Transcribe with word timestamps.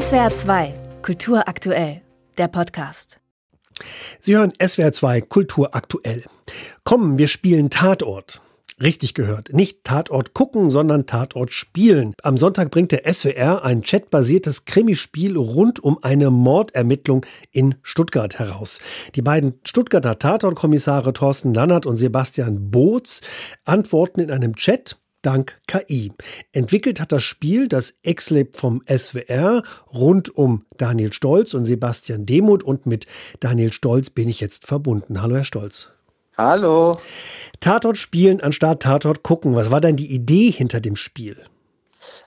SWR 0.00 0.34
2, 0.34 0.74
Kultur 1.02 1.46
aktuell, 1.46 2.02
der 2.36 2.48
Podcast. 2.48 3.20
Sie 4.18 4.36
hören 4.36 4.52
SWR 4.60 4.90
2 4.90 5.20
Kultur 5.20 5.72
aktuell. 5.76 6.24
Kommen, 6.82 7.16
wir 7.16 7.28
spielen 7.28 7.70
Tatort. 7.70 8.42
Richtig 8.82 9.14
gehört. 9.14 9.52
Nicht 9.52 9.84
Tatort 9.84 10.34
gucken, 10.34 10.68
sondern 10.68 11.06
Tatort 11.06 11.52
spielen. 11.52 12.12
Am 12.24 12.36
Sonntag 12.36 12.72
bringt 12.72 12.90
der 12.90 13.04
SWR 13.04 13.62
ein 13.62 13.82
chatbasiertes 13.82 14.64
Krimispiel 14.64 15.36
rund 15.36 15.78
um 15.78 16.02
eine 16.02 16.32
Mordermittlung 16.32 17.24
in 17.52 17.76
Stuttgart 17.82 18.40
heraus. 18.40 18.80
Die 19.14 19.22
beiden 19.22 19.60
Stuttgarter 19.62 20.18
Tatortkommissare 20.18 21.12
Thorsten 21.12 21.54
Lannert 21.54 21.86
und 21.86 21.94
Sebastian 21.94 22.72
Boots 22.72 23.20
antworten 23.64 24.18
in 24.18 24.32
einem 24.32 24.56
Chat 24.56 24.98
dank 25.24 25.60
KI. 25.66 26.12
Entwickelt 26.52 27.00
hat 27.00 27.12
das 27.12 27.24
Spiel 27.24 27.68
das 27.68 27.94
Exlab 28.02 28.56
vom 28.56 28.82
SWR 28.86 29.62
rund 29.92 30.36
um 30.36 30.66
Daniel 30.76 31.12
Stolz 31.12 31.54
und 31.54 31.64
Sebastian 31.64 32.26
Demuth 32.26 32.62
und 32.62 32.86
mit 32.86 33.06
Daniel 33.40 33.72
Stolz 33.72 34.10
bin 34.10 34.28
ich 34.28 34.40
jetzt 34.40 34.66
verbunden. 34.66 35.22
Hallo 35.22 35.36
Herr 35.36 35.44
Stolz. 35.44 35.90
Hallo. 36.36 36.98
Tatort 37.60 37.96
spielen 37.96 38.40
anstatt 38.40 38.82
Tatort 38.82 39.22
gucken. 39.22 39.54
Was 39.54 39.70
war 39.70 39.80
denn 39.80 39.96
die 39.96 40.12
Idee 40.12 40.50
hinter 40.50 40.80
dem 40.80 40.96
Spiel? 40.96 41.36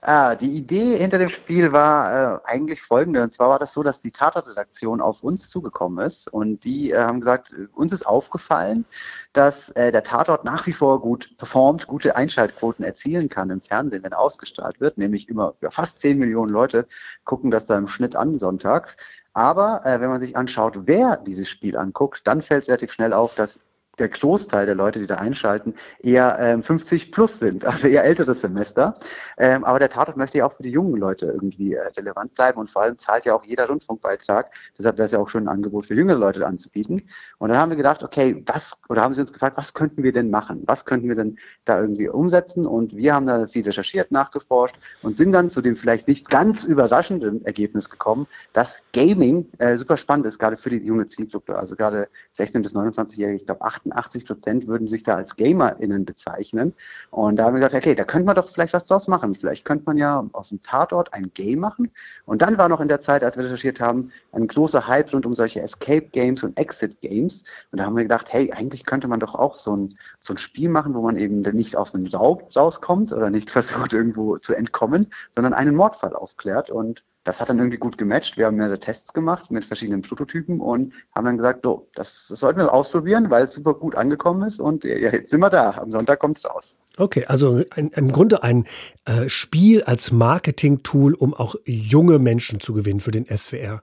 Ah, 0.00 0.34
die 0.34 0.50
Idee 0.50 0.96
hinter 0.96 1.18
dem 1.18 1.28
Spiel 1.28 1.72
war 1.72 2.36
äh, 2.36 2.40
eigentlich 2.44 2.82
folgende. 2.82 3.22
Und 3.22 3.32
zwar 3.32 3.48
war 3.48 3.58
das 3.58 3.72
so, 3.72 3.82
dass 3.82 4.00
die 4.00 4.12
Tatortredaktion 4.12 5.00
auf 5.00 5.22
uns 5.22 5.48
zugekommen 5.48 6.04
ist 6.06 6.32
und 6.32 6.64
die 6.64 6.92
äh, 6.92 6.98
haben 6.98 7.20
gesagt, 7.20 7.54
uns 7.74 7.92
ist 7.92 8.06
aufgefallen, 8.06 8.84
dass 9.32 9.70
äh, 9.70 9.90
der 9.90 10.04
Tatort 10.04 10.44
nach 10.44 10.66
wie 10.66 10.72
vor 10.72 11.00
gut 11.00 11.36
performt, 11.36 11.86
gute 11.86 12.16
Einschaltquoten 12.16 12.84
erzielen 12.84 13.28
kann 13.28 13.50
im 13.50 13.60
Fernsehen, 13.60 14.02
wenn 14.02 14.12
er 14.12 14.20
ausgestrahlt 14.20 14.80
wird. 14.80 14.98
Nämlich 14.98 15.28
immer 15.28 15.54
ja, 15.60 15.70
fast 15.70 16.00
10 16.00 16.18
Millionen 16.18 16.52
Leute 16.52 16.86
gucken 17.24 17.50
das 17.50 17.66
da 17.66 17.76
im 17.76 17.88
Schnitt 17.88 18.16
an 18.16 18.38
sonntags. 18.38 18.96
Aber 19.32 19.84
äh, 19.84 20.00
wenn 20.00 20.10
man 20.10 20.20
sich 20.20 20.36
anschaut, 20.36 20.86
wer 20.86 21.16
dieses 21.16 21.48
Spiel 21.48 21.76
anguckt, 21.76 22.26
dann 22.26 22.42
fällt 22.42 22.66
relativ 22.66 22.92
schnell 22.92 23.12
auf, 23.12 23.34
dass 23.34 23.60
der 23.98 24.08
Großteil 24.08 24.66
der 24.66 24.74
Leute, 24.74 24.98
die 24.98 25.06
da 25.06 25.16
einschalten, 25.16 25.74
eher 26.00 26.38
ähm, 26.40 26.62
50 26.62 27.12
plus 27.12 27.38
sind, 27.38 27.64
also 27.66 27.88
eher 27.88 28.04
älteres 28.04 28.40
Semester. 28.40 28.94
Ähm, 29.36 29.64
aber 29.64 29.78
der 29.78 29.90
Tatort 29.90 30.16
möchte 30.16 30.38
ja 30.38 30.46
auch 30.46 30.52
für 30.52 30.62
die 30.62 30.70
jungen 30.70 30.96
Leute 30.96 31.26
irgendwie 31.26 31.74
äh, 31.74 31.86
relevant 31.96 32.34
bleiben 32.34 32.58
und 32.58 32.70
vor 32.70 32.82
allem 32.82 32.98
zahlt 32.98 33.26
ja 33.26 33.34
auch 33.34 33.44
jeder 33.44 33.68
Rundfunkbeitrag. 33.68 34.52
Deshalb 34.78 34.96
wäre 34.96 35.06
es 35.06 35.12
ja 35.12 35.18
auch 35.18 35.28
schon 35.28 35.44
ein 35.44 35.48
Angebot 35.48 35.86
für 35.86 35.94
jüngere 35.94 36.18
Leute 36.18 36.46
anzubieten. 36.46 37.08
Und 37.38 37.50
dann 37.50 37.58
haben 37.58 37.70
wir 37.70 37.76
gedacht, 37.76 38.02
okay, 38.02 38.42
was, 38.46 38.80
oder 38.88 39.02
haben 39.02 39.14
sie 39.14 39.20
uns 39.20 39.32
gefragt, 39.32 39.56
was 39.56 39.74
könnten 39.74 40.02
wir 40.02 40.12
denn 40.12 40.30
machen? 40.30 40.62
Was 40.66 40.84
könnten 40.84 41.08
wir 41.08 41.16
denn 41.16 41.38
da 41.64 41.80
irgendwie 41.80 42.08
umsetzen? 42.08 42.66
Und 42.66 42.96
wir 42.96 43.14
haben 43.14 43.26
da 43.26 43.46
viel 43.46 43.64
recherchiert, 43.64 44.10
nachgeforscht 44.12 44.76
und 45.02 45.16
sind 45.16 45.32
dann 45.32 45.50
zu 45.50 45.62
dem 45.62 45.76
vielleicht 45.76 46.08
nicht 46.08 46.30
ganz 46.30 46.64
überraschenden 46.64 47.44
Ergebnis 47.44 47.90
gekommen, 47.90 48.26
dass 48.52 48.82
Gaming 48.92 49.46
äh, 49.58 49.76
super 49.76 49.96
spannend 49.96 50.26
ist, 50.26 50.38
gerade 50.38 50.56
für 50.56 50.70
die 50.70 50.78
junge 50.78 51.06
Zielgruppe. 51.06 51.56
Also 51.56 51.76
gerade 51.76 52.08
16 52.32 52.62
bis 52.62 52.74
29-Jährige, 52.74 53.36
ich 53.36 53.46
glaube 53.46 53.62
8 53.62 53.86
88 53.92 54.26
Prozent 54.26 54.66
würden 54.66 54.88
sich 54.88 55.02
da 55.02 55.14
als 55.14 55.36
GamerInnen 55.36 56.04
bezeichnen. 56.04 56.74
Und 57.10 57.36
da 57.36 57.44
haben 57.44 57.54
wir 57.54 57.60
gesagt, 57.60 57.74
okay, 57.74 57.94
da 57.94 58.04
könnte 58.04 58.26
man 58.26 58.36
doch 58.36 58.48
vielleicht 58.48 58.72
was 58.72 58.86
draus 58.86 59.08
machen. 59.08 59.34
Vielleicht 59.34 59.64
könnte 59.64 59.84
man 59.86 59.96
ja 59.96 60.26
aus 60.32 60.50
dem 60.50 60.60
Tatort 60.62 61.12
ein 61.12 61.30
Game 61.34 61.60
machen. 61.60 61.90
Und 62.26 62.42
dann 62.42 62.58
war 62.58 62.68
noch 62.68 62.80
in 62.80 62.88
der 62.88 63.00
Zeit, 63.00 63.24
als 63.24 63.36
wir 63.36 63.44
recherchiert 63.44 63.80
haben, 63.80 64.10
ein 64.32 64.46
großer 64.46 64.86
Hype 64.86 65.12
rund 65.12 65.26
um 65.26 65.34
solche 65.34 65.60
Escape 65.60 66.08
Games 66.12 66.42
und 66.42 66.58
Exit 66.58 67.00
Games. 67.00 67.44
Und 67.72 67.78
da 67.78 67.86
haben 67.86 67.96
wir 67.96 68.04
gedacht, 68.04 68.32
hey, 68.32 68.52
eigentlich 68.52 68.84
könnte 68.84 69.08
man 69.08 69.20
doch 69.20 69.34
auch 69.34 69.54
so 69.54 69.76
ein, 69.76 69.98
so 70.20 70.34
ein 70.34 70.38
Spiel 70.38 70.68
machen, 70.68 70.94
wo 70.94 71.02
man 71.02 71.16
eben 71.16 71.40
nicht 71.40 71.76
aus 71.76 71.94
einem 71.94 72.06
Raub 72.06 72.54
rauskommt 72.54 73.12
oder 73.12 73.30
nicht 73.30 73.50
versucht, 73.58 73.92
irgendwo 73.92 74.38
zu 74.38 74.54
entkommen, 74.54 75.08
sondern 75.34 75.54
einen 75.54 75.74
Mordfall 75.74 76.14
aufklärt. 76.14 76.70
Und 76.70 77.04
das 77.28 77.42
hat 77.42 77.50
dann 77.50 77.58
irgendwie 77.58 77.76
gut 77.76 77.98
gematcht. 77.98 78.38
Wir 78.38 78.46
haben 78.46 78.56
mehrere 78.56 78.80
Tests 78.80 79.12
gemacht 79.12 79.50
mit 79.50 79.62
verschiedenen 79.62 80.00
Prototypen 80.00 80.60
und 80.60 80.94
haben 81.14 81.26
dann 81.26 81.36
gesagt, 81.36 81.60
so, 81.62 81.86
das, 81.94 82.24
das 82.30 82.40
sollten 82.40 82.58
wir 82.58 82.72
ausprobieren, 82.72 83.28
weil 83.28 83.44
es 83.44 83.52
super 83.52 83.74
gut 83.74 83.96
angekommen 83.96 84.48
ist 84.48 84.60
und 84.60 84.82
ja, 84.84 84.96
jetzt 84.96 85.28
sind 85.28 85.40
wir 85.40 85.50
da. 85.50 85.72
Am 85.72 85.90
Sonntag 85.90 86.20
kommt 86.20 86.38
es 86.38 86.46
raus. 86.46 86.78
Okay, 86.96 87.26
also 87.26 87.62
ein, 87.72 87.88
im 87.88 88.12
Grunde 88.12 88.42
ein 88.42 88.64
äh, 89.04 89.28
Spiel 89.28 89.82
als 89.82 90.10
Marketing-Tool, 90.10 91.12
um 91.12 91.34
auch 91.34 91.54
junge 91.66 92.18
Menschen 92.18 92.60
zu 92.60 92.72
gewinnen 92.72 93.00
für 93.00 93.10
den 93.10 93.26
SWR. 93.26 93.82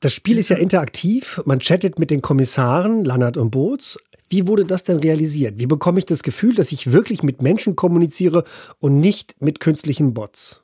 Das 0.00 0.14
Spiel 0.14 0.38
ist 0.38 0.48
ja 0.48 0.56
interaktiv. 0.56 1.42
Man 1.44 1.58
chattet 1.58 1.98
mit 1.98 2.10
den 2.10 2.22
Kommissaren, 2.22 3.04
Lannert 3.04 3.36
und 3.36 3.50
Boots. 3.50 3.98
Wie 4.30 4.46
wurde 4.46 4.64
das 4.64 4.84
denn 4.84 5.00
realisiert? 5.00 5.58
Wie 5.58 5.66
bekomme 5.66 5.98
ich 5.98 6.06
das 6.06 6.22
Gefühl, 6.22 6.54
dass 6.54 6.72
ich 6.72 6.92
wirklich 6.92 7.22
mit 7.22 7.42
Menschen 7.42 7.76
kommuniziere 7.76 8.44
und 8.78 9.00
nicht 9.00 9.34
mit 9.42 9.60
künstlichen 9.60 10.14
Bots? 10.14 10.62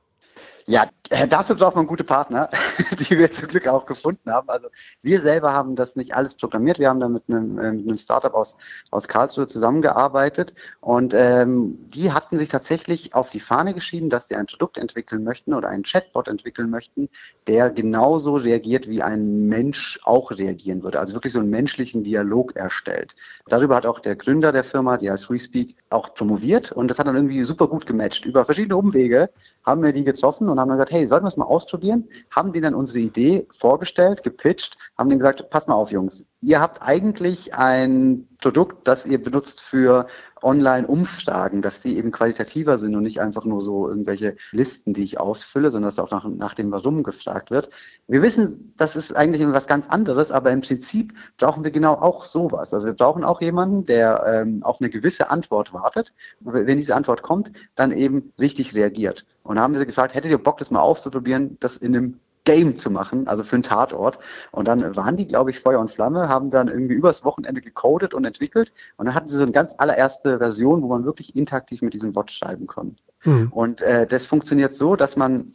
Ja, 0.67 0.85
äh, 0.85 0.89
dafür 1.29 1.57
braucht 1.57 1.75
man 1.75 1.87
gute 1.87 2.05
Partner, 2.05 2.49
die 2.99 3.19
wir 3.19 3.33
zum 3.33 3.49
Glück 3.49 3.67
auch 3.67 3.85
gefunden 3.85 4.31
haben. 4.31 4.49
Also 4.49 4.69
wir 5.03 5.21
selber 5.21 5.53
haben 5.53 5.75
das 5.75 5.97
nicht 5.97 6.15
alles 6.15 6.37
programmiert. 6.37 6.79
Wir 6.79 6.89
haben 6.89 7.01
da 7.01 7.09
mit 7.09 7.25
einem, 7.29 7.59
äh, 7.59 7.73
mit 7.73 7.87
einem 7.87 7.99
Startup 7.99 8.33
aus, 8.33 8.57
aus 8.91 9.09
Karlsruhe 9.09 9.49
zusammengearbeitet 9.49 10.55
und 10.81 11.13
ähm, 11.15 11.79
die 11.91 12.13
hatten 12.13 12.39
sich 12.39 12.49
tatsächlich 12.49 13.15
auf 13.15 13.31
die 13.31 13.41
Fahne 13.41 13.75
geschrieben, 13.75 14.09
dass 14.09 14.29
sie 14.29 14.37
ein 14.37 14.47
Produkt 14.47 14.79
entwickeln 14.79 15.25
möchten 15.25 15.53
oder 15.53 15.69
einen 15.69 15.83
Chatbot 15.83 16.29
entwickeln 16.29 16.71
möchten, 16.71 17.09
der 17.49 17.71
genauso 17.71 18.37
reagiert, 18.37 18.89
wie 18.89 19.03
ein 19.03 19.49
Mensch 19.49 19.99
auch 20.05 20.31
reagieren 20.31 20.85
würde. 20.85 21.01
Also 21.01 21.15
wirklich 21.15 21.33
so 21.33 21.41
einen 21.41 21.51
menschlichen 21.51 22.05
Dialog 22.05 22.55
erstellt. 22.55 23.17
Darüber 23.49 23.75
hat 23.75 23.87
auch 23.87 23.99
der 23.99 24.15
Gründer 24.15 24.53
der 24.53 24.65
Firma, 24.65 24.97
die 24.97 25.11
heißt 25.11 25.27
FreeSpeak, 25.27 25.77
auch 25.91 26.15
promoviert 26.15 26.71
und 26.71 26.89
das 26.89 27.01
hat 27.01 27.09
dann 27.09 27.17
irgendwie 27.17 27.43
super 27.43 27.67
gut 27.67 27.87
gematcht. 27.87 28.25
Über 28.25 28.45
verschiedene 28.45 28.77
Umwege 28.77 29.31
haben 29.65 29.83
wir 29.83 29.93
die 29.93 30.05
getroffen 30.05 30.49
und 30.49 30.61
haben 30.61 30.69
dann 30.69 30.79
gesagt, 30.79 30.93
hey, 30.93 31.00
sollten 31.07 31.25
wir 31.25 31.29
es 31.29 31.37
mal 31.37 31.45
ausprobieren? 31.45 32.09
Haben 32.31 32.53
die 32.53 32.61
dann 32.61 32.75
unsere 32.75 33.01
Idee 33.01 33.47
vorgestellt, 33.51 34.23
gepitcht, 34.23 34.77
haben 34.97 35.09
denen 35.09 35.19
gesagt, 35.19 35.51
pass 35.51 35.67
mal 35.67 35.75
auf, 35.75 35.91
Jungs, 35.91 36.27
ihr 36.41 36.61
habt 36.61 36.83
eigentlich 36.83 37.55
ein 37.55 38.27
Produkt, 38.39 38.89
das 38.89 39.05
ihr 39.05 39.23
benutzt 39.23 39.61
für 39.61 40.07
Online-Umfragen, 40.43 41.61
dass 41.61 41.83
die 41.83 41.99
eben 41.99 42.13
qualitativer 42.13 42.79
sind 42.79 42.97
und 42.97 43.03
nicht 43.03 43.21
einfach 43.21 43.45
nur 43.45 43.61
so 43.61 43.89
irgendwelche 43.89 44.37
Listen, 44.51 44.95
die 44.95 45.05
ich 45.05 45.21
ausfülle, 45.21 45.71
sondern 45.71 45.91
dass 45.91 45.99
auch 45.99 46.11
nach, 46.11 46.25
nach 46.25 46.55
dem 46.55 46.71
Warum 46.71 47.03
gefragt 47.03 47.51
wird. 47.51 47.69
Wir 48.09 48.23
wissen, 48.23 48.73
das 48.79 48.97
ist 48.97 49.15
eigentlich 49.15 49.43
etwas 49.43 49.67
ganz 49.67 49.87
anderes, 49.89 50.33
aber 50.33 50.51
im 50.51 50.63
Prinzip 50.63 51.13
brauchen 51.37 51.63
wir 51.63 51.71
genau 51.71 51.95
auch 51.95 52.25
sowas. 52.25 52.73
Also 52.73 52.87
wir 52.87 52.95
brauchen 52.95 53.25
auch 53.25 53.43
jemanden, 53.43 53.85
der 53.85 54.25
ähm, 54.27 54.63
auf 54.63 54.81
eine 54.81 54.89
gewisse 54.89 55.29
Antwort 55.29 55.75
wartet. 55.75 56.15
Wenn 56.41 56.79
diese 56.79 56.97
Antwort 56.97 57.23
kommt, 57.23 57.53
dann 57.75 57.93
eben 57.93 58.33
richtig 58.39 58.75
reagiert. 58.75 59.27
Und 59.43 59.59
haben 59.59 59.77
sie 59.77 59.85
gefragt, 59.85 60.15
hättet 60.15 60.31
ihr 60.31 60.39
Bock, 60.39 60.59
das 60.59 60.71
mal 60.71 60.81
auszuprobieren, 60.81 61.59
das 61.61 61.77
in 61.77 61.95
einem 61.95 62.21
Game 62.45 62.77
zu 62.77 62.91
machen, 62.91 63.29
also 63.29 63.45
für 63.45 63.57
einen 63.57 63.63
Tatort. 63.63 64.19
Und 64.51 64.67
dann 64.67 64.97
waren 64.97 65.17
die, 65.17 65.27
glaube 65.27 65.51
ich, 65.51 65.61
Feuer 65.61 65.81
und 65.81 65.91
Flamme, 65.91 66.29
haben 66.29 66.51
dann 66.51 66.69
irgendwie 66.69 66.95
übers 66.95 67.25
Wochenende 67.25 67.61
gecodet 67.61 68.15
und 68.15 68.25
entwickelt. 68.25 68.73
Und 68.97 69.07
dann 69.07 69.15
hatten 69.15 69.29
sie 69.29 69.37
so 69.37 69.43
eine 69.43 69.53
ganz 69.53 69.75
allererste 69.79 70.39
Version, 70.39 70.83
wo 70.83 70.89
man 70.89 71.05
wirklich 71.05 71.37
interaktiv 71.37 71.83
mit 71.83 71.95
diesem 71.95 72.13
Bot 72.13 72.31
schreiben 72.31 72.67
kann. 72.67 72.97
Mhm. 73.25 73.49
Und 73.53 73.83
äh, 73.83 74.07
das 74.07 74.27
funktioniert 74.27 74.75
so, 74.75 74.97
dass 74.97 75.17
man 75.17 75.53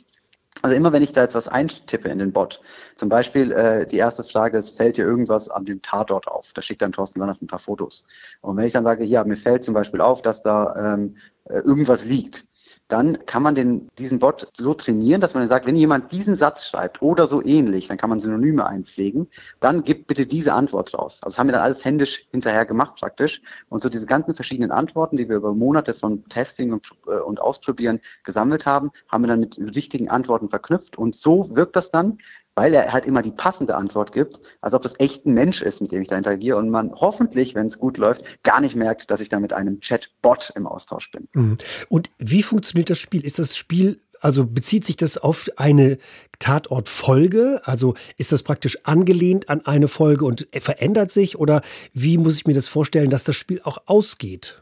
also 0.62 0.75
immer 0.75 0.94
wenn 0.94 1.03
ich 1.03 1.12
da 1.12 1.23
jetzt 1.23 1.35
was 1.35 1.47
eintippe 1.47 2.09
in 2.09 2.19
den 2.19 2.31
Bot, 2.31 2.62
zum 2.96 3.09
Beispiel 3.09 3.52
äh, 3.52 3.85
die 3.85 3.97
erste 3.97 4.23
Frage 4.23 4.57
ist, 4.57 4.78
fällt 4.78 4.97
dir 4.97 5.06
irgendwas 5.06 5.50
an 5.50 5.66
dem 5.66 5.81
Tatort 5.81 6.28
auf? 6.28 6.53
Da 6.53 6.62
schickt 6.62 6.81
dann 6.81 6.91
Thorsten 6.91 7.19
Lannert 7.19 7.41
ein 7.41 7.47
paar 7.47 7.59
Fotos. 7.59 8.07
Und 8.41 8.57
wenn 8.57 8.66
ich 8.66 8.73
dann 8.73 8.84
sage, 8.84 9.03
ja, 9.03 9.23
mir 9.23 9.38
fällt 9.38 9.66
zum 9.66 9.73
Beispiel 9.73 10.02
auf, 10.02 10.22
dass 10.22 10.41
da 10.41 10.94
ähm, 10.96 11.17
äh, 11.46 11.59
irgendwas 11.59 12.06
liegt, 12.06 12.46
dann 12.88 13.25
kann 13.25 13.41
man 13.41 13.56
den, 13.56 13.90
diesen 13.97 14.19
Bot 14.19 14.47
so 14.53 14.73
trainieren, 14.73 15.19
dass 15.22 15.34
man 15.34 15.47
sagt, 15.47 15.66
wenn 15.66 15.75
jemand 15.75 16.12
diesen 16.12 16.35
Satz 16.35 16.68
schreibt 16.68 17.01
oder 17.01 17.28
so 17.28 17.44
ähnlich, 17.44 17.88
dann 17.88 17.97
kann 17.97 18.09
man 18.09 18.22
Synonyme 18.22 18.66
einpflegen, 18.66 19.28
dann 19.59 19.84
gibt 19.84 20.07
bitte 20.07 20.25
diese 20.28 20.53
Antwort 20.53 20.94
raus. 20.94 21.19
Also 21.23 21.34
das 21.34 21.40
haben 21.40 21.47
wir 21.47 21.53
dann 21.53 21.63
alles 21.63 21.84
händisch 21.84 22.28
hinterher 22.31 22.66
gemacht 22.66 22.96
praktisch. 23.00 23.41
Und 23.69 23.81
so 23.81 23.90
diese 23.90 24.06
ganzen 24.06 24.35
verschiedenen 24.35 24.72
Antworten, 24.72 25.18
die 25.18 25.28
wir 25.28 25.38
über 25.38 25.53
Monate 25.53 25.94
von 25.94 26.23
Testing 26.25 26.73
und, 26.73 26.88
äh, 27.07 27.18
und 27.18 27.41
Ausprobieren 27.41 28.00
gesammelt 28.23 28.66
haben, 28.66 28.91
haben 29.09 29.23
wir 29.23 29.29
dann 29.29 29.40
mit 29.40 29.57
richtigen 29.57 30.09
Antworten 30.09 30.50
verknüpft. 30.50 30.97
Und 30.97 31.16
so 31.16 31.55
wirkt 31.55 31.76
das 31.76 31.90
dann, 31.90 32.20
weil 32.55 32.73
er 32.73 32.91
halt 32.91 33.05
immer 33.05 33.22
die 33.22 33.31
passende 33.31 33.75
Antwort 33.75 34.11
gibt, 34.13 34.40
als 34.61 34.73
ob 34.73 34.81
das 34.81 34.99
echt 34.99 35.25
ein 35.25 35.34
Mensch 35.34 35.61
ist, 35.61 35.81
mit 35.81 35.91
dem 35.91 36.02
ich 36.02 36.07
da 36.07 36.17
interagiere 36.17 36.57
und 36.57 36.69
man 36.69 36.93
hoffentlich, 36.96 37.53
wenn 37.53 37.67
es 37.67 37.78
gut 37.78 37.97
läuft, 37.97 38.43
gar 38.43 38.61
nicht 38.61 38.75
merkt, 38.75 39.11
dass 39.11 39.22
ich 39.22 39.29
da 39.29 39.40
mit 39.40 39.53
einem 39.53 39.79
Chatbot 39.81 40.53
im 40.55 40.66
Austausch 40.66 41.11
bin. 41.11 41.28
Mhm. 41.34 41.57
Und 41.90 42.11
wie 42.17 42.43
funktioniert 42.43 42.90
das 42.90 42.99
Spiel? 42.99 43.23
Ist 43.23 43.40
das 43.40 43.55
Spiel 43.55 43.99
also 44.22 44.46
bezieht 44.46 44.85
sich 44.85 44.96
das 44.96 45.17
auf 45.17 45.49
eine 45.57 45.97
Tatortfolge? 46.40 47.61
Also 47.63 47.96
ist 48.17 48.31
das 48.31 48.41
praktisch 48.41 48.79
angelehnt 48.84 49.49
an 49.49 49.66
eine 49.66 49.87
Folge 49.87 50.25
und 50.25 50.47
verändert 50.51 51.11
sich? 51.11 51.37
Oder 51.37 51.61
wie 51.93 52.17
muss 52.17 52.37
ich 52.37 52.47
mir 52.47 52.55
das 52.55 52.67
vorstellen, 52.67 53.09
dass 53.09 53.23
das 53.23 53.35
Spiel 53.35 53.61
auch 53.63 53.78
ausgeht? 53.85 54.61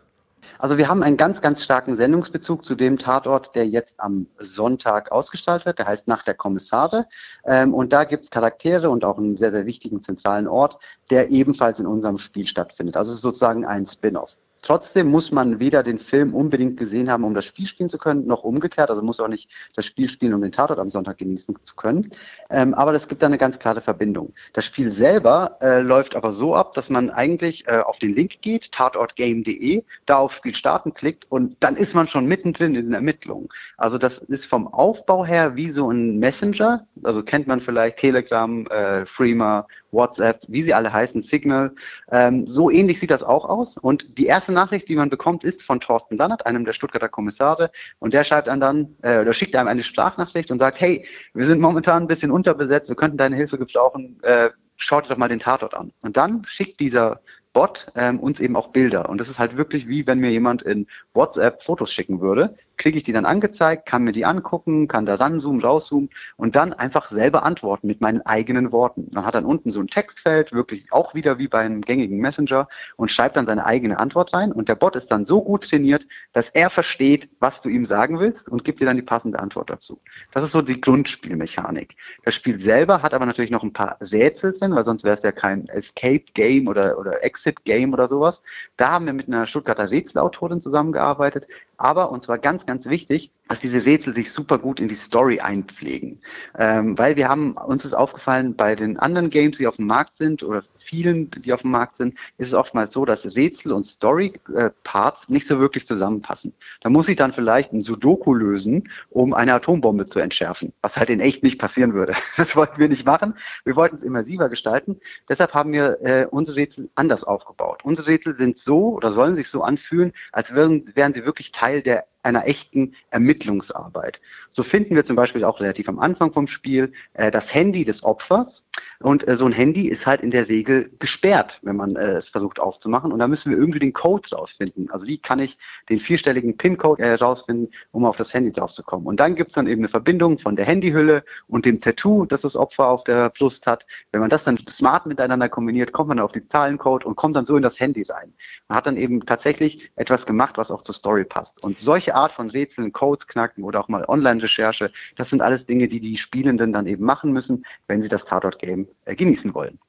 Also 0.59 0.77
wir 0.77 0.87
haben 0.87 1.03
einen 1.03 1.17
ganz, 1.17 1.41
ganz 1.41 1.63
starken 1.63 1.95
Sendungsbezug 1.95 2.65
zu 2.65 2.75
dem 2.75 2.97
Tatort, 2.97 3.55
der 3.55 3.67
jetzt 3.67 3.99
am 3.99 4.27
Sonntag 4.37 5.11
ausgestrahlt 5.11 5.65
wird. 5.65 5.79
Der 5.79 5.87
heißt 5.87 6.07
Nach 6.07 6.23
der 6.23 6.35
Kommissare. 6.35 7.07
Ähm, 7.45 7.73
und 7.73 7.93
da 7.93 8.03
gibt 8.03 8.25
es 8.25 8.29
Charaktere 8.29 8.89
und 8.89 9.05
auch 9.05 9.17
einen 9.17 9.37
sehr, 9.37 9.51
sehr 9.51 9.65
wichtigen 9.65 10.01
zentralen 10.01 10.47
Ort, 10.47 10.79
der 11.09 11.31
ebenfalls 11.31 11.79
in 11.79 11.87
unserem 11.87 12.17
Spiel 12.17 12.47
stattfindet. 12.47 12.97
Also 12.97 13.11
es 13.11 13.17
ist 13.17 13.23
sozusagen 13.23 13.65
ein 13.65 13.85
Spin-off. 13.85 14.31
Trotzdem 14.63 15.11
muss 15.11 15.31
man 15.31 15.59
weder 15.59 15.83
den 15.83 15.99
Film 15.99 16.33
unbedingt 16.33 16.77
gesehen 16.77 17.11
haben, 17.11 17.25
um 17.25 17.33
das 17.33 17.45
Spiel 17.45 17.67
spielen 17.67 17.89
zu 17.89 17.97
können, 17.97 18.25
noch 18.25 18.43
umgekehrt. 18.43 18.89
Also 18.89 19.01
muss 19.01 19.19
auch 19.19 19.27
nicht 19.27 19.49
das 19.75 19.85
Spiel 19.85 20.07
spielen, 20.07 20.33
um 20.33 20.41
den 20.41 20.53
Tatort 20.53 20.79
am 20.79 20.89
Sonntag 20.89 21.17
genießen 21.17 21.53
zu 21.63 21.75
können. 21.75 22.11
Ähm, 22.49 22.73
aber 22.73 22.93
es 22.93 23.09
gibt 23.09 23.21
da 23.21 23.27
eine 23.27 23.37
ganz 23.37 23.59
klare 23.59 23.81
Verbindung. 23.81 24.33
Das 24.53 24.65
Spiel 24.65 24.93
selber 24.93 25.57
äh, 25.61 25.81
läuft 25.81 26.15
aber 26.15 26.31
so 26.31 26.55
ab, 26.55 26.73
dass 26.75 26.89
man 26.89 27.09
eigentlich 27.09 27.67
äh, 27.67 27.79
auf 27.79 27.99
den 27.99 28.15
Link 28.15 28.41
geht, 28.41 28.71
tatortgame.de, 28.71 29.83
da 30.05 30.17
auf 30.17 30.33
Spiel 30.33 30.55
starten 30.55 30.93
klickt 30.93 31.29
und 31.29 31.57
dann 31.59 31.75
ist 31.75 31.93
man 31.93 32.07
schon 32.07 32.25
mittendrin 32.25 32.73
in 32.75 32.85
den 32.85 32.93
Ermittlungen. 32.93 33.49
Also 33.75 33.97
das 33.97 34.19
ist 34.19 34.45
vom 34.45 34.73
Aufbau 34.73 35.25
her 35.25 35.57
wie 35.57 35.71
so 35.71 35.91
ein 35.91 36.19
Messenger. 36.19 36.87
Also 37.03 37.21
kennt 37.21 37.47
man 37.47 37.59
vielleicht 37.59 37.97
Telegram, 37.97 38.65
äh, 38.67 39.05
Freema, 39.05 39.67
WhatsApp, 39.93 40.41
wie 40.47 40.63
sie 40.63 40.73
alle 40.73 40.91
heißen, 40.91 41.21
Signal. 41.21 41.71
Ähm, 42.11 42.45
so 42.45 42.69
ähnlich 42.69 42.99
sieht 42.99 43.11
das 43.11 43.23
auch 43.23 43.45
aus. 43.45 43.77
Und 43.77 44.17
die 44.17 44.25
erste 44.25 44.51
Nachricht, 44.51 44.89
die 44.89 44.95
man 44.95 45.09
bekommt, 45.09 45.43
ist 45.43 45.63
von 45.63 45.79
Thorsten 45.79 46.17
Lannert, 46.17 46.45
einem 46.45 46.65
der 46.65 46.73
Stuttgarter 46.73 47.09
Kommissare. 47.09 47.71
Und 47.99 48.13
der 48.13 48.23
schreibt 48.23 48.49
einem 48.49 48.61
dann, 48.61 48.95
äh, 49.03 49.21
oder 49.21 49.33
schickt 49.33 49.55
einem 49.55 49.67
eine 49.67 49.83
Sprachnachricht 49.83 50.51
und 50.51 50.59
sagt, 50.59 50.81
hey, 50.81 51.05
wir 51.33 51.45
sind 51.45 51.61
momentan 51.61 52.03
ein 52.03 52.07
bisschen 52.07 52.31
unterbesetzt, 52.31 52.89
wir 52.89 52.95
könnten 52.95 53.17
deine 53.17 53.35
Hilfe 53.35 53.57
gebrauchen, 53.57 54.19
äh, 54.23 54.49
schaut 54.75 55.05
dir 55.05 55.09
doch 55.09 55.17
mal 55.17 55.29
den 55.29 55.39
Tatort 55.39 55.73
an. 55.73 55.93
Und 56.01 56.17
dann 56.17 56.43
schickt 56.45 56.79
dieser 56.79 57.21
Bot 57.53 57.91
ähm, 57.95 58.19
uns 58.19 58.39
eben 58.39 58.55
auch 58.55 58.69
Bilder. 58.69 59.07
Und 59.09 59.19
das 59.19 59.29
ist 59.29 59.39
halt 59.39 59.55
wirklich 59.55 59.87
wie, 59.87 60.05
wenn 60.07 60.19
mir 60.19 60.31
jemand 60.31 60.63
in 60.63 60.87
WhatsApp 61.13 61.63
Fotos 61.63 61.93
schicken 61.93 62.19
würde 62.19 62.55
kriege 62.83 62.97
ich 62.97 63.03
die 63.03 63.13
dann 63.13 63.25
angezeigt, 63.25 63.85
kann 63.85 64.03
mir 64.03 64.11
die 64.11 64.25
angucken, 64.25 64.89
kann 64.89 65.05
da 65.05 65.15
ranzoomen, 65.15 65.61
rauszoomen 65.61 66.09
und 66.35 66.57
dann 66.57 66.73
einfach 66.73 67.09
selber 67.11 67.43
antworten 67.43 67.87
mit 67.87 68.01
meinen 68.01 68.21
eigenen 68.23 68.73
Worten. 68.73 69.09
Man 69.13 69.25
hat 69.25 69.35
dann 69.35 69.45
unten 69.45 69.71
so 69.71 69.79
ein 69.79 69.87
Textfeld, 69.87 70.51
wirklich 70.51 70.91
auch 70.91 71.13
wieder 71.13 71.37
wie 71.37 71.47
bei 71.47 71.59
einem 71.59 71.79
gängigen 71.79 72.17
Messenger 72.17 72.67
und 72.97 73.09
schreibt 73.09 73.37
dann 73.37 73.45
seine 73.45 73.65
eigene 73.65 73.97
Antwort 73.97 74.33
rein 74.33 74.51
und 74.51 74.67
der 74.67 74.75
Bot 74.75 74.97
ist 74.97 75.07
dann 75.07 75.23
so 75.23 75.41
gut 75.41 75.69
trainiert, 75.69 76.05
dass 76.33 76.49
er 76.49 76.69
versteht, 76.69 77.29
was 77.39 77.61
du 77.61 77.69
ihm 77.69 77.85
sagen 77.85 78.19
willst 78.19 78.49
und 78.49 78.65
gibt 78.65 78.81
dir 78.81 78.85
dann 78.85 78.97
die 78.97 79.01
passende 79.01 79.39
Antwort 79.39 79.69
dazu. 79.69 80.01
Das 80.33 80.43
ist 80.43 80.51
so 80.51 80.61
die 80.61 80.81
Grundspielmechanik. 80.81 81.95
Das 82.25 82.35
Spiel 82.35 82.59
selber 82.59 83.01
hat 83.01 83.13
aber 83.13 83.25
natürlich 83.25 83.51
noch 83.51 83.63
ein 83.63 83.71
paar 83.71 83.97
Rätsel 84.01 84.51
drin, 84.51 84.75
weil 84.75 84.83
sonst 84.83 85.05
wäre 85.05 85.15
es 85.15 85.23
ja 85.23 85.31
kein 85.31 85.69
Escape 85.69 86.25
Game 86.33 86.67
oder, 86.67 86.99
oder 86.99 87.23
Exit 87.23 87.63
Game 87.63 87.93
oder 87.93 88.09
sowas. 88.09 88.43
Da 88.75 88.89
haben 88.91 89.05
wir 89.05 89.13
mit 89.13 89.29
einer 89.29 89.47
Stuttgarter 89.47 89.89
Rätselautorin 89.89 90.61
zusammengearbeitet, 90.61 91.47
aber, 91.77 92.11
und 92.11 92.23
zwar 92.23 92.37
ganz, 92.37 92.65
ganz 92.65 92.72
wichtig, 92.81 93.31
dass 93.49 93.59
diese 93.59 93.85
Rätsel 93.85 94.13
sich 94.13 94.31
super 94.31 94.57
gut 94.57 94.79
in 94.79 94.87
die 94.87 94.95
Story 94.95 95.39
einpflegen. 95.39 96.21
Ähm, 96.57 96.97
weil 96.97 97.15
wir 97.15 97.27
haben, 97.27 97.53
uns 97.53 97.85
ist 97.85 97.93
aufgefallen, 97.93 98.55
bei 98.55 98.75
den 98.75 98.97
anderen 98.97 99.29
Games, 99.29 99.57
die 99.57 99.67
auf 99.67 99.75
dem 99.75 99.85
Markt 99.85 100.17
sind 100.17 100.43
oder 100.43 100.63
vielen, 100.79 101.29
die 101.29 101.53
auf 101.53 101.61
dem 101.61 101.71
Markt 101.71 101.97
sind, 101.97 102.15
ist 102.37 102.47
es 102.47 102.53
oftmals 102.53 102.93
so, 102.93 103.05
dass 103.05 103.35
Rätsel 103.35 103.71
und 103.73 103.85
Story-Parts 103.85 105.29
nicht 105.29 105.45
so 105.45 105.59
wirklich 105.59 105.85
zusammenpassen. 105.85 106.53
Da 106.81 106.89
muss 106.89 107.09
ich 107.09 107.17
dann 107.17 107.33
vielleicht 107.33 107.73
ein 107.73 107.83
Sudoku 107.83 108.33
lösen, 108.33 108.89
um 109.09 109.33
eine 109.33 109.53
Atombombe 109.53 110.07
zu 110.07 110.19
entschärfen, 110.19 110.73
was 110.81 110.97
halt 110.97 111.09
in 111.09 111.19
echt 111.19 111.43
nicht 111.43 111.59
passieren 111.59 111.93
würde. 111.93 112.15
Das 112.35 112.55
wollten 112.55 112.79
wir 112.79 112.89
nicht 112.89 113.05
machen. 113.05 113.35
Wir 113.63 113.75
wollten 113.75 113.95
es 113.95 114.03
immersiver 114.03 114.49
gestalten. 114.49 114.99
Deshalb 115.29 115.53
haben 115.53 115.71
wir 115.71 115.99
äh, 116.01 116.25
unsere 116.29 116.57
Rätsel 116.57 116.89
anders 116.95 117.23
aufgebaut. 117.23 117.81
Unsere 117.83 118.07
Rätsel 118.07 118.35
sind 118.35 118.57
so 118.57 118.89
oder 118.89 119.11
sollen 119.13 119.35
sich 119.35 119.49
so 119.49 119.61
anfühlen, 119.61 120.13
als 120.31 120.53
wären, 120.53 120.83
wären 120.95 121.13
sie 121.13 121.25
wirklich 121.25 121.51
Teil 121.51 121.81
der 121.81 122.05
einer 122.23 122.47
echten 122.47 122.93
Ermittlungsarbeit. 123.11 124.19
So 124.49 124.63
finden 124.63 124.95
wir 124.95 125.05
zum 125.05 125.15
Beispiel 125.15 125.43
auch 125.43 125.59
relativ 125.59 125.89
am 125.89 125.99
Anfang 125.99 126.31
vom 126.31 126.47
Spiel 126.47 126.93
äh, 127.13 127.31
das 127.31 127.53
Handy 127.53 127.85
des 127.85 128.03
Opfers. 128.03 128.65
Und 128.99 129.27
äh, 129.27 129.35
so 129.35 129.45
ein 129.45 129.51
Handy 129.51 129.87
ist 129.87 130.07
halt 130.07 130.21
in 130.21 130.31
der 130.31 130.47
Regel 130.47 130.91
gesperrt, 130.99 131.59
wenn 131.63 131.75
man 131.75 131.95
äh, 131.95 132.13
es 132.13 132.29
versucht 132.29 132.59
aufzumachen. 132.59 133.11
Und 133.11 133.19
da 133.19 133.27
müssen 133.27 133.51
wir 133.51 133.57
irgendwie 133.57 133.79
den 133.79 133.93
Code 133.93 134.29
rausfinden. 134.31 134.89
Also 134.91 135.05
wie 135.07 135.17
kann 135.17 135.39
ich 135.39 135.57
den 135.89 135.99
vierstelligen 135.99 136.55
PIN-Code 136.55 137.03
äh, 137.03 137.13
rausfinden, 137.15 137.69
um 137.91 138.05
auf 138.05 138.15
das 138.15 138.33
Handy 138.33 138.51
draufzukommen. 138.51 139.05
Und 139.07 139.19
dann 139.19 139.35
gibt's 139.35 139.55
dann 139.55 139.67
eben 139.67 139.81
eine 139.81 139.89
Verbindung 139.89 140.39
von 140.39 140.55
der 140.55 140.65
Handyhülle 140.65 141.23
und 141.47 141.65
dem 141.65 141.81
Tattoo, 141.81 142.25
das 142.25 142.41
das 142.41 142.55
Opfer 142.55 142.87
auf 142.87 143.03
der 143.03 143.29
Brust 143.29 143.67
hat. 143.67 143.85
Wenn 144.11 144.21
man 144.21 144.29
das 144.29 144.43
dann 144.43 144.57
smart 144.69 145.05
miteinander 145.05 145.49
kombiniert, 145.49 145.91
kommt 145.91 146.09
man 146.09 146.19
auf 146.19 146.31
die 146.31 146.47
Zahlencode 146.47 147.05
und 147.05 147.15
kommt 147.15 147.35
dann 147.35 147.45
so 147.45 147.57
in 147.57 147.63
das 147.63 147.79
Handy 147.79 148.03
rein. 148.03 148.33
Man 148.67 148.77
hat 148.77 148.85
dann 148.85 148.97
eben 148.97 149.25
tatsächlich 149.25 149.91
etwas 149.95 150.25
gemacht, 150.25 150.57
was 150.57 150.71
auch 150.71 150.81
zur 150.81 150.95
Story 150.95 151.25
passt. 151.25 151.63
Und 151.63 151.79
solche 151.79 152.12
Art 152.13 152.31
von 152.31 152.49
Rätseln, 152.49 152.91
Codes 152.93 153.27
knacken 153.27 153.63
oder 153.63 153.79
auch 153.79 153.87
mal 153.87 154.05
Online-Recherche, 154.07 154.91
das 155.15 155.29
sind 155.29 155.41
alles 155.41 155.65
Dinge, 155.65 155.87
die 155.87 155.99
die 155.99 156.17
Spielenden 156.17 156.73
dann 156.73 156.87
eben 156.87 157.03
machen 157.05 157.31
müssen, 157.31 157.65
wenn 157.87 158.01
sie 158.01 158.09
das 158.09 158.25
Tatort-Game 158.25 158.87
äh, 159.05 159.15
genießen 159.15 159.53
wollen. 159.53 159.79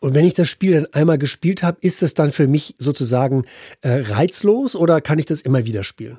Und 0.00 0.14
wenn 0.14 0.24
ich 0.24 0.34
das 0.34 0.48
Spiel 0.48 0.74
dann 0.74 0.86
einmal 0.92 1.18
gespielt 1.18 1.62
habe, 1.62 1.78
ist 1.80 2.02
es 2.02 2.14
dann 2.14 2.30
für 2.30 2.48
mich 2.48 2.74
sozusagen 2.78 3.44
äh, 3.82 4.02
reizlos 4.08 4.76
oder 4.76 5.00
kann 5.00 5.18
ich 5.18 5.26
das 5.26 5.42
immer 5.42 5.64
wieder 5.64 5.82
spielen? 5.82 6.18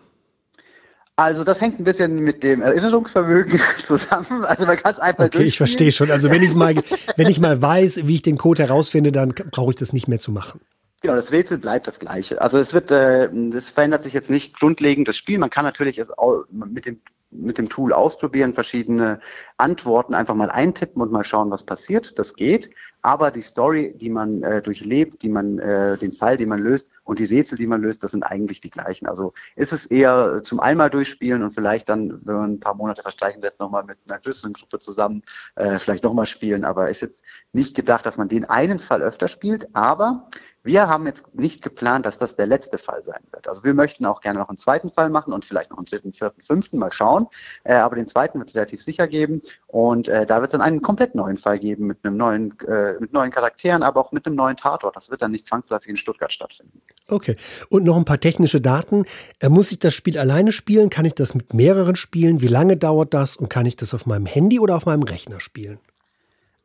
Also 1.15 1.43
das 1.43 1.61
hängt 1.61 1.79
ein 1.79 1.83
bisschen 1.83 2.19
mit 2.19 2.43
dem 2.43 2.61
Erinnerungsvermögen 2.61 3.59
zusammen. 3.85 4.45
Also 4.45 4.65
man 4.65 4.77
kann 4.77 4.93
es 4.93 4.99
einfach 4.99 5.25
Okay, 5.25 5.43
ich 5.43 5.57
verstehe 5.57 5.91
schon. 5.91 6.09
Also 6.09 6.31
wenn 6.31 6.41
ich 6.41 6.55
mal, 6.55 6.75
wenn 7.15 7.27
ich 7.27 7.39
mal 7.39 7.61
weiß, 7.61 8.07
wie 8.07 8.15
ich 8.15 8.21
den 8.23 8.37
Code 8.37 8.63
herausfinde, 8.63 9.11
dann 9.11 9.33
brauche 9.51 9.71
ich 9.71 9.75
das 9.75 9.93
nicht 9.93 10.07
mehr 10.07 10.19
zu 10.19 10.31
machen. 10.31 10.59
Genau, 11.03 11.15
das 11.17 11.33
Rätsel 11.33 11.57
bleibt 11.57 11.85
das 11.85 11.99
gleiche. 11.99 12.41
Also 12.41 12.57
es 12.57 12.73
wird, 12.73 12.89
äh, 12.89 13.29
das 13.49 13.71
verändert 13.71 14.05
sich 14.05 14.13
jetzt 14.13 14.29
nicht 14.29 14.57
grundlegend 14.57 15.05
das 15.05 15.17
Spiel. 15.17 15.37
Man 15.37 15.49
kann 15.49 15.65
natürlich 15.65 15.97
es 15.99 16.09
auch 16.09 16.45
mit 16.49 16.85
dem 16.85 17.01
mit 17.35 17.57
dem 17.57 17.67
Tool 17.67 17.93
ausprobieren, 17.93 18.53
verschiedene 18.53 19.19
Antworten 19.57 20.13
einfach 20.13 20.35
mal 20.35 20.51
eintippen 20.51 21.01
und 21.01 21.11
mal 21.11 21.23
schauen, 21.23 21.51
was 21.51 21.63
passiert. 21.63 22.17
Das 22.19 22.35
geht. 22.35 22.69
Aber 23.01 23.31
die 23.31 23.41
Story, 23.41 23.93
die 23.97 24.09
man 24.09 24.43
äh, 24.43 24.61
durchlebt, 24.61 25.23
die 25.23 25.29
man, 25.29 25.59
äh, 25.59 25.97
den 25.97 26.13
Fall, 26.13 26.37
den 26.37 26.49
man 26.49 26.59
löst 26.59 26.89
und 27.03 27.19
die 27.19 27.25
Rätsel, 27.25 27.57
die 27.57 27.67
man 27.67 27.81
löst, 27.81 28.03
das 28.03 28.11
sind 28.11 28.23
eigentlich 28.23 28.61
die 28.61 28.69
gleichen. 28.69 29.07
Also 29.07 29.33
ist 29.55 29.73
es 29.73 29.87
eher 29.87 30.41
zum 30.43 30.59
einmal 30.59 30.89
durchspielen 30.89 31.43
und 31.43 31.51
vielleicht 31.53 31.89
dann, 31.89 32.21
wenn 32.23 32.35
man 32.35 32.51
ein 32.53 32.59
paar 32.59 32.75
Monate 32.75 33.01
verstreichen 33.01 33.41
lässt, 33.41 33.59
nochmal 33.59 33.83
mit 33.83 33.97
einer 34.07 34.19
größeren 34.19 34.53
Gruppe 34.53 34.79
zusammen 34.79 35.23
äh, 35.55 35.79
vielleicht 35.79 36.03
nochmal 36.03 36.27
spielen. 36.27 36.63
Aber 36.63 36.89
ist 36.89 37.01
jetzt 37.01 37.23
nicht 37.51 37.75
gedacht, 37.75 38.05
dass 38.05 38.17
man 38.17 38.29
den 38.29 38.45
einen 38.45 38.79
Fall 38.79 39.01
öfter 39.01 39.27
spielt. 39.27 39.75
Aber 39.75 40.29
wir 40.63 40.87
haben 40.87 41.05
jetzt 41.05 41.35
nicht 41.35 41.61
geplant, 41.61 42.05
dass 42.05 42.17
das 42.17 42.35
der 42.35 42.45
letzte 42.45 42.77
Fall 42.77 43.03
sein 43.03 43.21
wird. 43.31 43.47
Also 43.47 43.63
wir 43.63 43.73
möchten 43.73 44.05
auch 44.05 44.21
gerne 44.21 44.39
noch 44.39 44.49
einen 44.49 44.57
zweiten 44.57 44.89
Fall 44.91 45.09
machen 45.09 45.33
und 45.33 45.43
vielleicht 45.43 45.71
noch 45.71 45.77
einen 45.77 45.85
dritten, 45.85 46.13
vierten, 46.13 46.41
fünften, 46.41 46.77
mal 46.77 46.91
schauen. 46.91 47.27
Äh, 47.63 47.73
aber 47.73 47.97
den 47.97 48.07
zweiten 48.07 48.39
wird 48.39 48.49
es 48.49 48.55
relativ 48.55 48.81
sicher 48.81 49.07
geben. 49.07 49.41
Und 49.67 50.07
äh, 50.07 50.25
da 50.25 50.39
wird 50.39 50.49
es 50.49 50.51
dann 50.53 50.61
einen 50.61 50.81
komplett 50.81 51.15
neuen 51.15 51.37
Fall 51.37 51.59
geben 51.59 51.87
mit 51.87 51.97
einem 52.03 52.15
neuen, 52.15 52.59
äh, 52.61 52.93
mit 52.99 53.11
neuen 53.11 53.31
Charakteren, 53.31 53.83
aber 53.83 53.99
auch 53.99 54.11
mit 54.13 54.25
einem 54.25 54.35
neuen 54.35 54.55
Tatort. 54.55 54.95
Das 54.95 55.11
wird 55.11 55.21
dann 55.21 55.31
nicht 55.31 55.45
zwangsläufig 55.47 55.89
in 55.89 55.97
Stuttgart 55.97 56.31
stattfinden. 56.31 56.81
Okay. 57.07 57.35
Und 57.69 57.83
noch 57.83 57.97
ein 57.97 58.05
paar 58.05 58.19
technische 58.19 58.61
Daten. 58.61 59.05
Äh, 59.39 59.49
muss 59.49 59.71
ich 59.71 59.79
das 59.79 59.93
Spiel 59.93 60.17
alleine 60.17 60.53
spielen? 60.53 60.89
Kann 60.89 61.05
ich 61.05 61.13
das 61.13 61.35
mit 61.35 61.53
mehreren 61.53 61.97
spielen? 61.97 62.41
Wie 62.41 62.47
lange 62.47 62.77
dauert 62.77 63.13
das? 63.13 63.35
Und 63.35 63.49
kann 63.49 63.65
ich 63.65 63.75
das 63.75 63.93
auf 63.93 64.05
meinem 64.05 64.25
Handy 64.25 64.59
oder 64.59 64.77
auf 64.77 64.85
meinem 64.85 65.03
Rechner 65.03 65.41
spielen? 65.41 65.79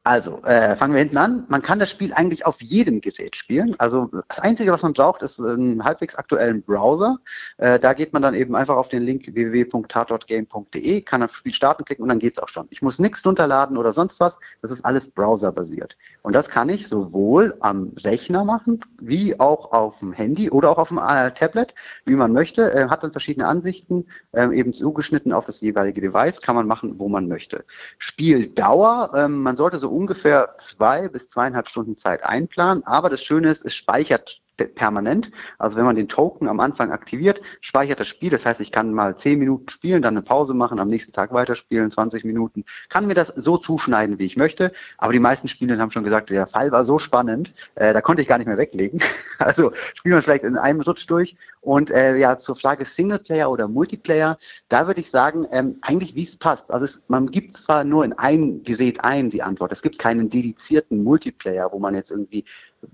Also, 0.09 0.41
äh, 0.45 0.75
fangen 0.75 0.95
wir 0.95 1.01
hinten 1.01 1.19
an. 1.19 1.45
Man 1.49 1.61
kann 1.61 1.79
das 1.79 1.91
Spiel 1.91 2.15
eigentlich 2.15 2.47
auf 2.47 2.63
jedem 2.63 3.03
Gerät 3.03 3.37
spielen. 3.37 3.79
Also 3.79 4.11
das 4.29 4.39
Einzige, 4.39 4.73
was 4.73 4.83
man 4.83 4.95
braucht, 4.95 5.21
ist 5.21 5.39
einen 5.39 5.85
halbwegs 5.85 6.15
aktuellen 6.15 6.63
Browser. 6.63 7.19
Äh, 7.59 7.79
da 7.79 7.93
geht 7.93 8.15
man 8.15 8.23
dann 8.23 8.33
eben 8.33 8.57
einfach 8.57 8.77
auf 8.77 8.89
den 8.89 9.03
Link 9.03 9.27
www.tatortgame.de, 9.27 11.03
kann 11.03 11.21
das 11.21 11.35
Spiel 11.35 11.53
starten 11.53 11.85
klicken 11.85 12.05
und 12.05 12.09
dann 12.09 12.21
geht's 12.21 12.39
auch 12.39 12.49
schon. 12.49 12.69
Ich 12.71 12.81
muss 12.81 12.99
nichts 12.99 13.27
runterladen 13.27 13.77
oder 13.77 13.93
sonst 13.93 14.19
was. 14.19 14.41
Das 14.63 14.71
ist 14.71 14.83
alles 14.83 15.11
browserbasiert. 15.11 15.99
Und 16.23 16.33
das 16.33 16.49
kann 16.49 16.71
ich 16.71 16.89
sowohl 16.89 17.55
am 17.61 17.93
Rechner 18.03 18.45
machen, 18.45 18.81
wie 18.99 19.39
auch 19.39 19.73
auf 19.73 19.99
dem 19.99 20.15
Handy 20.15 20.51
oder 20.51 20.71
auch 20.71 20.79
auf 20.79 20.89
dem 20.89 20.97
äh, 20.97 21.33
Tablet, 21.33 21.75
wie 22.07 22.15
man 22.15 22.33
möchte. 22.33 22.73
Äh, 22.73 22.89
hat 22.89 23.03
dann 23.03 23.13
verschiedene 23.13 23.47
Ansichten, 23.47 24.07
äh, 24.33 24.49
eben 24.57 24.73
zugeschnitten 24.73 25.35
auf 25.35 25.45
das 25.45 25.61
jeweilige 25.61 26.01
Device, 26.01 26.41
kann 26.41 26.57
man 26.57 26.67
machen, 26.67 26.99
wo 26.99 27.11
man 27.11 27.29
möchte. 27.29 27.67
Spieldauer, 27.99 29.11
ähm, 29.15 29.43
man 29.43 29.59
sollte 29.59 29.79
so 29.79 29.98
ungefähr 29.99 30.55
zwei 30.59 31.09
bis 31.09 31.29
zweieinhalb 31.29 31.69
Stunden 31.69 31.97
Zeit 31.97 32.23
einplanen. 32.23 32.85
Aber 32.85 33.11
das 33.11 33.23
Schöne 33.23 33.51
ist, 33.51 33.65
es 33.65 33.75
speichert 33.75 34.41
permanent. 34.67 35.31
Also 35.59 35.77
wenn 35.77 35.85
man 35.85 35.97
den 35.97 36.09
Token 36.09 36.49
am 36.49 36.61
Anfang 36.61 36.93
aktiviert, 36.93 37.41
speichert 37.61 38.01
das 38.01 38.09
Spiel. 38.09 38.31
Das 38.31 38.45
heißt, 38.45 38.61
ich 38.61 38.73
kann 38.73 38.93
mal 38.93 39.17
zehn 39.17 39.39
Minuten 39.39 39.69
spielen, 39.69 40.03
dann 40.03 40.15
eine 40.15 40.23
Pause 40.23 40.55
machen, 40.55 40.79
am 40.79 40.89
nächsten 40.89 41.13
Tag 41.13 41.33
weiterspielen, 41.33 41.91
20 41.91 42.25
Minuten. 42.25 42.65
Kann 42.89 43.07
mir 43.07 43.15
das 43.15 43.33
so 43.37 43.57
zuschneiden, 43.57 44.19
wie 44.19 44.27
ich 44.27 44.37
möchte. 44.37 44.73
Aber 44.97 45.13
die 45.13 45.19
meisten 45.19 45.49
Spielenden 45.49 45.81
haben 45.81 45.91
schon 45.91 46.05
gesagt, 46.05 46.31
der 46.31 46.47
Fall 46.47 46.73
war 46.73 46.85
so 46.85 46.99
spannend, 46.99 47.55
äh, 47.75 47.93
da 47.93 48.01
konnte 48.01 48.23
ich 48.23 48.29
gar 48.29 48.39
nicht 48.39 48.47
mehr 48.47 48.59
weglegen. 48.59 49.01
Also 49.41 49.71
spielen 49.95 50.17
wir 50.17 50.23
vielleicht 50.23 50.43
in 50.43 50.57
einem 50.57 50.81
Rutsch 50.81 51.09
durch. 51.09 51.37
Und 51.61 51.91
äh, 51.93 52.17
ja, 52.17 52.39
zur 52.39 52.57
Frage 52.57 52.85
Singleplayer 52.85 53.49
oder 53.49 53.69
Multiplayer, 53.69 54.37
da 54.69 54.89
würde 54.89 55.01
ich 55.01 55.11
sagen, 55.11 55.47
ähm, 55.53 55.77
eigentlich 55.83 56.17
wie 56.17 56.25
es 56.25 56.37
passt. 56.37 56.73
Also 56.73 56.85
es, 56.85 57.03
man 57.07 57.31
gibt 57.31 57.57
zwar 57.57 57.85
nur 57.85 58.05
in 58.05 58.13
ein 58.15 58.65
Gerät 58.65 59.05
ein 59.05 59.31
die 59.31 59.43
Antwort. 59.43 59.71
Es 59.71 59.83
gibt 59.83 59.99
keinen 59.99 60.29
dedizierten 60.29 61.05
Multiplayer, 61.05 61.71
wo 61.71 61.79
man 61.79 61.95
jetzt 61.95 62.11
irgendwie 62.11 62.45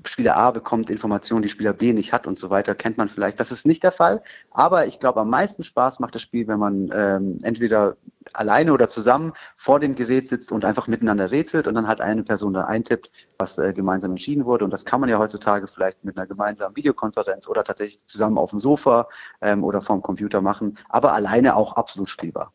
Spieler 0.07 0.37
A 0.37 0.51
bekommt 0.51 0.91
Informationen, 0.91 1.43
die 1.43 1.49
Spieler 1.49 1.73
B 1.73 1.93
nicht 1.93 2.13
hat 2.13 2.27
und 2.27 2.39
so 2.39 2.51
weiter, 2.51 2.75
kennt 2.75 2.97
man 2.97 3.09
vielleicht. 3.09 3.39
Das 3.41 3.53
ist 3.53 3.67
nicht 3.67 3.83
der 3.83 3.93
Fall. 3.93 4.23
Aber 4.51 4.87
ich 4.87 4.99
glaube, 4.99 5.21
am 5.21 5.31
meisten 5.31 5.63
Spaß 5.63 6.01
macht 6.01 6.15
das 6.15 6.23
Spiel, 6.23 6.49
wenn 6.49 6.59
man 6.59 6.91
ähm, 6.95 7.39
entweder 7.43 7.97
alleine 8.33 8.73
oder 8.73 8.89
zusammen 8.89 9.33
vor 9.57 9.81
dem 9.81 9.95
Gerät 9.95 10.29
sitzt 10.29 10.53
und 10.53 10.65
einfach 10.65 10.87
miteinander 10.87 11.31
rätselt 11.31 11.67
und 11.67 11.75
dann 11.75 11.87
halt 11.87 12.01
eine 12.01 12.23
Person 12.23 12.55
da 12.55 12.65
eintippt, 12.65 13.11
was 13.39 13.59
äh, 13.59 13.73
gemeinsam 13.73 14.13
entschieden 14.13 14.47
wurde. 14.47 14.65
Und 14.65 14.71
das 14.71 14.85
kann 14.85 15.01
man 15.01 15.11
ja 15.11 15.19
heutzutage 15.19 15.69
vielleicht 15.69 16.05
mit 16.05 16.17
einer 16.17 16.27
gemeinsamen 16.27 16.77
Videokonferenz 16.77 17.49
oder 17.49 17.65
tatsächlich 17.65 18.07
zusammen 18.07 18.39
auf 18.39 18.51
dem 18.51 18.61
Sofa 18.61 19.09
ähm, 19.43 19.65
oder 19.65 19.83
vorm 19.83 20.03
Computer 20.03 20.41
machen, 20.41 20.79
aber 20.89 21.13
alleine 21.13 21.57
auch 21.57 21.75
absolut 21.75 22.09
spielbar. 22.09 22.53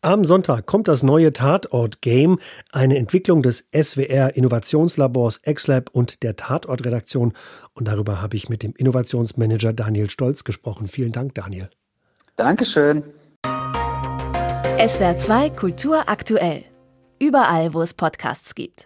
Am 0.00 0.24
Sonntag 0.24 0.66
kommt 0.66 0.88
das 0.88 1.02
neue 1.02 1.32
Tatort-Game, 1.32 2.38
eine 2.72 2.98
Entwicklung 2.98 3.42
des 3.42 3.68
SWR 3.74 4.36
Innovationslabors 4.36 5.40
XLab 5.42 5.88
und 5.90 6.22
der 6.22 6.36
Tatort-Redaktion. 6.36 7.32
Und 7.72 7.88
darüber 7.88 8.20
habe 8.20 8.36
ich 8.36 8.50
mit 8.50 8.62
dem 8.62 8.74
Innovationsmanager 8.76 9.72
Daniel 9.72 10.10
Stolz 10.10 10.44
gesprochen. 10.44 10.88
Vielen 10.88 11.12
Dank, 11.12 11.34
Daniel. 11.34 11.70
Dankeschön. 12.36 13.04
SWR 14.86 15.16
2 15.16 15.50
Kultur 15.50 16.08
aktuell. 16.08 16.64
Überall, 17.18 17.72
wo 17.72 17.80
es 17.80 17.94
Podcasts 17.94 18.54
gibt. 18.54 18.82